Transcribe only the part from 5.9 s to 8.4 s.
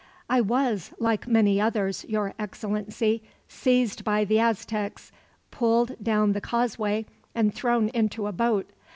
down the causeway, and thrown into a